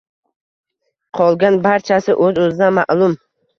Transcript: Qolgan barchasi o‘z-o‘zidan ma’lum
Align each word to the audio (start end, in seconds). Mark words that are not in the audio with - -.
Qolgan 1.19 1.59
barchasi 1.69 2.17
o‘z-o‘zidan 2.27 2.77
ma’lum 2.83 3.19